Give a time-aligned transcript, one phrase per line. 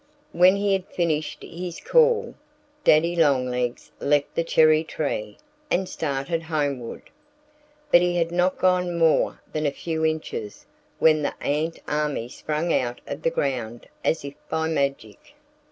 [0.31, 2.33] When he had finished his call,
[2.83, 5.37] Daddy Longlegs left the cherry tree
[5.69, 7.11] and started homeward.
[7.91, 10.65] But he had not gone more than a few inches
[10.97, 15.35] when the ant army sprang out of the ground as if by magic.